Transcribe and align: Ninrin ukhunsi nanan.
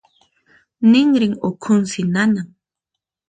Ninrin 0.91 1.35
ukhunsi 1.49 1.99
nanan. 2.13 2.47